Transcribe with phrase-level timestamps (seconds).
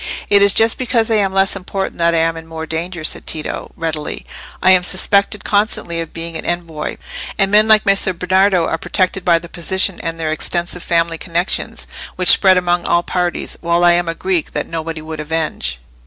[0.31, 3.27] "It is just because I am less important that I am in more danger," said
[3.27, 4.25] Tito, readily.
[4.59, 6.97] "I am suspected constantly of being an envoy.
[7.37, 11.85] And men like Messer Bernardo are protected by their position and their extensive family connections,
[12.15, 15.77] which spread among all parties, while I am a Greek that nobody would avenge."